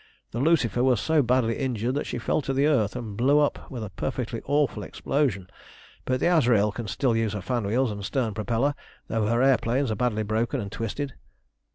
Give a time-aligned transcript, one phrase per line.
[0.31, 3.69] The Lucifer was so badly injured that she fell to the earth, and blew up
[3.69, 5.47] with a perfectly awful explosion;
[6.05, 8.73] but the Azrael can still use her fan wheels and stern propeller,
[9.09, 11.13] though her air planes are badly broken and twisted."